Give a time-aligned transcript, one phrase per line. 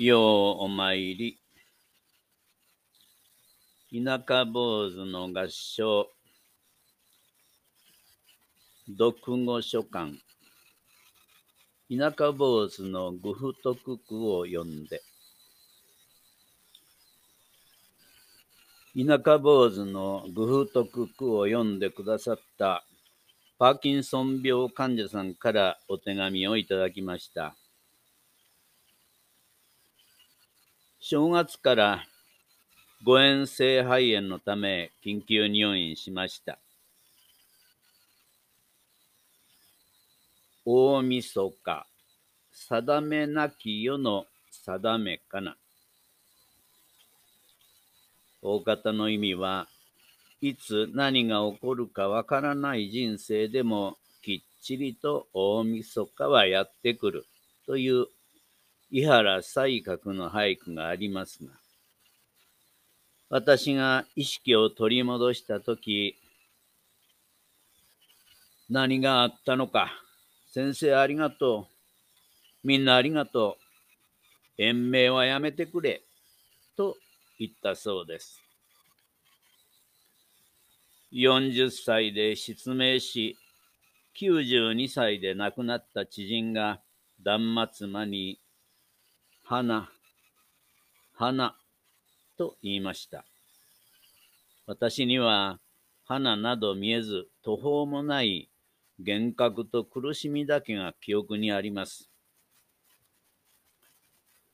[0.00, 1.40] ようお参り。
[3.92, 6.08] 田舎坊主の合唱。
[8.96, 10.12] 読語書簡。
[11.90, 15.02] 田舎坊主の愚不徳句を読んで。
[18.96, 22.84] 田舎坊主の愚不徳句を読んでくださった
[23.58, 27.56] パーキンソン病患者さんからお手紙をいただきました。
[31.10, 32.04] 正月から
[33.02, 36.58] 誤嚥性肺炎のため緊急入院しました。
[40.66, 41.86] 大晦日、
[42.52, 45.56] 定めなき世の定めかな。
[48.42, 49.66] 大方の意味は、
[50.42, 57.24] いつ何が起こるかわからない人生でもきっちりと大晦日はやってくる
[57.64, 58.08] という
[58.90, 61.52] 伊原西閣の俳句がありますが、
[63.28, 66.16] 私が意識を取り戻したとき、
[68.70, 69.92] 何があったのか、
[70.50, 71.66] 先生ありがと
[72.64, 73.58] う、みんなありがと
[74.58, 76.02] う、延命はやめてくれ、
[76.74, 76.96] と
[77.38, 78.42] 言ったそうです。
[81.12, 83.36] 40歳で失明し、
[84.18, 86.80] 92歳で亡くなった知人が
[87.22, 88.40] 断末魔に
[89.48, 89.88] 花、
[91.14, 91.56] 花
[92.36, 93.24] と言いました。
[94.66, 95.58] 私には
[96.04, 98.50] 花など見えず途方もない
[98.98, 102.10] 幻覚と苦しみだけが記憶にあります。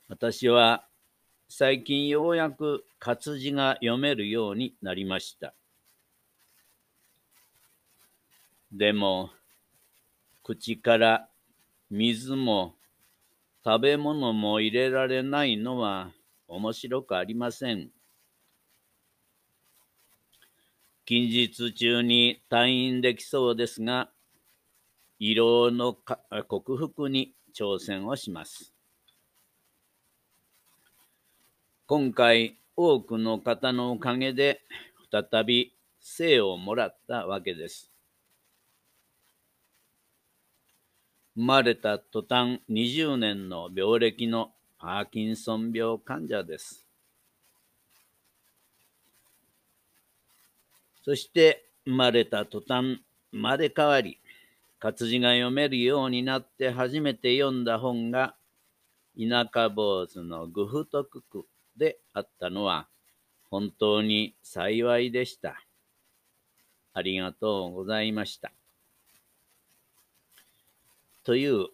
[0.08, 0.86] 私は
[1.48, 5.54] 最近ようやく活字が読めるようになりました。
[8.70, 9.30] でも、
[10.44, 11.28] 口から
[11.90, 12.77] 水も
[13.64, 16.13] 食べ物も入れられないのは
[16.48, 17.91] 面白くありません。
[21.07, 24.11] 近日中に退院できそうですが、
[25.19, 28.75] 胃ろうの克服に挑戦をします。
[31.86, 34.61] 今回、多くの方のおかげで
[35.11, 37.93] 再び生をもらったわけです。
[41.36, 46.86] 生まれた途端20年の病歴のパーキンソン病患者です。
[51.05, 53.00] そして生まれた途端
[53.33, 54.20] 生まれ変わり、
[54.78, 58.36] 活字が読めるようになって初めて読んだ本が
[59.18, 61.46] 田舎坊主のグフトクク
[61.77, 62.89] であったのは
[63.51, 65.64] 本当に幸いでした。
[66.92, 68.52] ありがとうございました。
[71.24, 71.68] という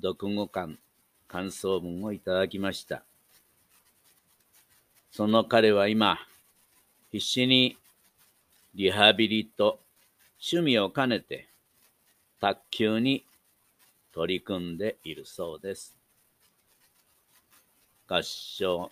[0.00, 0.78] 読語感、
[1.26, 3.02] 感想文をいただきました。
[5.10, 6.16] その彼は今、
[7.10, 7.76] 必死に
[8.74, 9.80] リハビリと
[10.40, 11.48] 趣味を兼ねて
[12.40, 13.24] 卓球に
[14.14, 15.96] 取り組んでいるそうです。
[18.06, 18.90] 合唱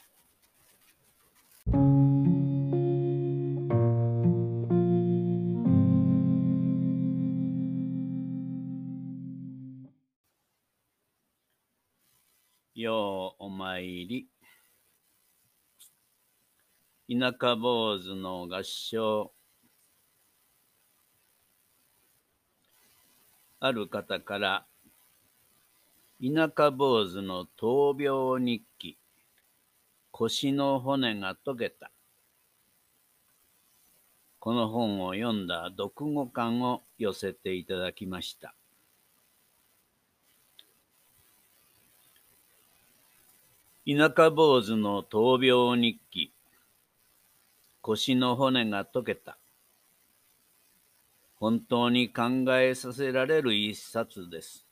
[17.12, 19.32] 田舎坊主の合唱。
[23.58, 24.66] ある方から、
[26.22, 28.96] 田舎坊主の闘病日記、
[30.12, 31.90] 腰の骨が溶けた。
[34.38, 38.54] この本を読んだ読語感を寄せていただきました。
[43.84, 46.32] 田舎坊主の闘病日記。
[47.90, 49.36] 腰の骨が溶けた。
[51.34, 52.22] 本当に考
[52.56, 54.64] えさせられる一冊です。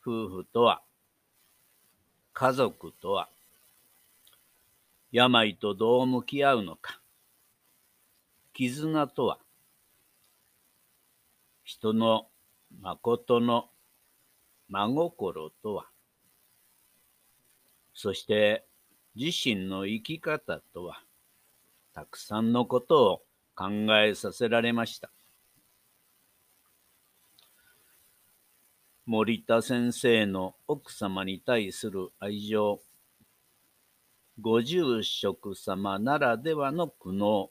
[0.00, 0.82] 夫婦とは、
[2.32, 3.28] 家族とは、
[5.12, 6.98] 病とどう向き合うのか。
[8.54, 9.38] 絆とは、
[11.62, 12.26] 人の
[12.80, 13.68] 誠の
[14.68, 15.86] 真心とは、
[17.92, 18.64] そして
[19.14, 21.05] 自身の生き方とは、
[21.96, 23.22] たくさんのことを
[23.54, 25.10] 考えさせられました。
[29.06, 32.80] 森田先生の奥様に対する愛情、
[34.38, 37.48] ご住職様ならではの苦悩、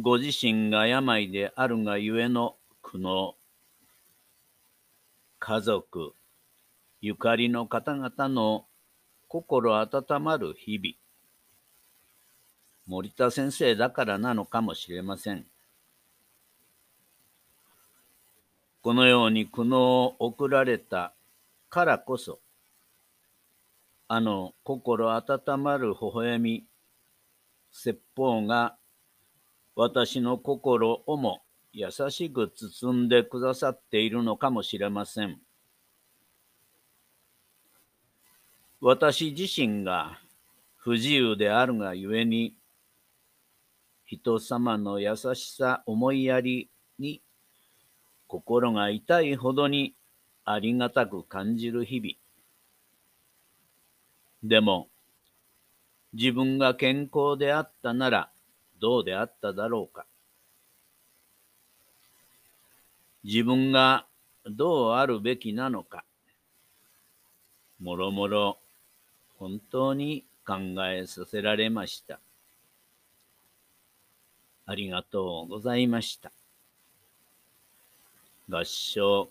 [0.00, 3.34] ご自身が病であるがゆえの苦悩、
[5.38, 6.14] 家族、
[7.02, 8.64] ゆかりの方々の
[9.28, 11.05] 心温まる日々。
[12.86, 15.44] 森田先生だからなのかもしれません。
[18.82, 21.12] このように苦悩を送られた
[21.68, 22.38] からこそ、
[24.06, 26.64] あの心温まる微笑み、
[27.72, 28.76] 説法が
[29.74, 31.42] 私の心をも
[31.72, 35.40] 優しく包んでくださっているのかもしれません。
[38.80, 40.20] 私自身が
[40.76, 42.54] 不自由であるがゆえに、
[44.06, 47.20] 人様の優しさ、思いやりに
[48.28, 49.94] 心が痛いほどに
[50.44, 52.14] ありがたく感じる日々。
[54.44, 54.88] でも、
[56.12, 58.30] 自分が健康であったなら
[58.80, 60.06] どうであっただろうか。
[63.24, 64.06] 自分が
[64.48, 66.04] どうあるべきなのか。
[67.80, 68.58] もろもろ
[69.36, 72.20] 本当に考えさせられました。
[74.66, 76.32] ありがとうございました。
[78.48, 79.28] 合唱